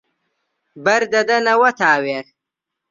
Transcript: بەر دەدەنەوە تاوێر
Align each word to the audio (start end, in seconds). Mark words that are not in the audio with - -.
بەر 0.83 1.01
دەدەنەوە 1.13 1.69
تاوێر 1.79 2.25